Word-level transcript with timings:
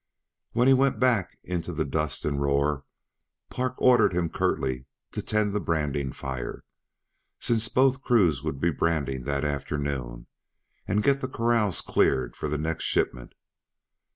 When 0.53 0.67
he 0.67 0.73
went 0.73 0.99
back 0.99 1.37
into 1.43 1.71
the 1.71 1.85
dust 1.85 2.25
and 2.25 2.41
roar, 2.41 2.85
Park 3.51 3.75
ordered 3.77 4.13
him 4.13 4.29
curtly 4.29 4.87
to 5.11 5.21
tend 5.21 5.53
the 5.53 5.59
branding 5.59 6.11
fire, 6.11 6.63
since 7.37 7.67
both 7.69 8.01
crews 8.01 8.41
would 8.41 8.59
brand 8.79 9.25
that 9.25 9.45
afternoon 9.45 10.25
and 10.87 11.03
get 11.03 11.21
the 11.21 11.27
corrals 11.27 11.81
cleared 11.81 12.35
for 12.35 12.47
the 12.49 12.57
next 12.57 12.85
shipment. 12.85 13.33